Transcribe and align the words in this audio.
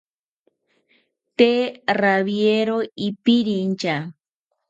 Tee 1.37 1.59
rawiero 2.01 2.77
ipirintha 3.09 3.95